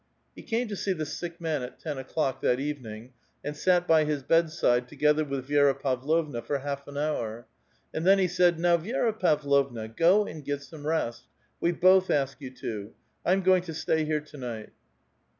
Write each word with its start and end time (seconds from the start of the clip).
He 0.35 0.41
came 0.41 0.67
to 0.67 0.75
see 0.75 0.93
the 0.93 1.05
sick 1.05 1.39
man 1.39 1.61
at 1.61 1.79
ton 1.79 1.99
o'clock, 1.99 2.41
that 2.41 2.59
evening, 2.59 3.13
and 3.43 3.55
sat 3.55 3.87
by 3.87 4.03
iiis 4.03 4.27
bedside, 4.27 4.87
together 4.87 5.23
with 5.23 5.45
Vicia 5.45 5.75
Paviovna, 5.75 6.43
for 6.43 6.57
half 6.57 6.87
an 6.87 6.97
hour, 6.97 7.45
and 7.93 8.03
then 8.03 8.17
he 8.17 8.27
said: 8.27 8.57
*' 8.57 8.57
Now, 8.59 8.77
Vi<Sra 8.77 9.13
Tavlovna, 9.19 9.89
go 9.89 10.25
and 10.25 10.43
get 10.43 10.63
some 10.63 10.87
rest. 10.87 11.27
We 11.59 11.71
both 11.71 12.09
ask 12.09 12.41
you 12.41 12.49
to. 12.49 12.93
I 13.23 13.33
am 13.33 13.43
going 13.43 13.61
to 13.61 13.75
stay 13.75 14.03
here 14.03 14.21
to 14.21 14.37
night.' 14.37 14.73